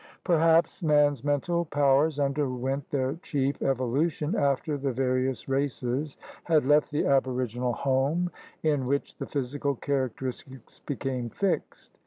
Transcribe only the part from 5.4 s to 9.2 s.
races had left the aboriginal home in which